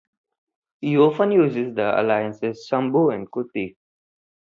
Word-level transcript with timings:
He 0.79 0.97
often 0.97 1.31
used 1.31 1.75
the 1.75 1.83
aliases 1.95 2.67
"Sambhu" 2.67 3.11
and 3.13 3.29
"Kutti". 3.29 3.75